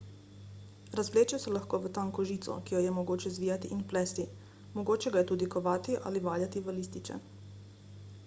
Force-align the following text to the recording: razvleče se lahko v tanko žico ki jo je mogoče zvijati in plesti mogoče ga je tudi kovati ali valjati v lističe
razvleče 0.99 1.39
se 1.41 1.51
lahko 1.55 1.79
v 1.83 1.89
tanko 1.97 2.23
žico 2.29 2.55
ki 2.69 2.75
jo 2.75 2.79
je 2.85 2.93
mogoče 2.95 3.31
zvijati 3.35 3.71
in 3.75 3.83
plesti 3.91 4.25
mogoče 4.79 5.13
ga 5.17 5.23
je 5.23 5.27
tudi 5.33 5.49
kovati 5.57 5.99
ali 6.11 6.23
valjati 6.29 6.65
v 6.69 6.75
lističe 6.79 7.19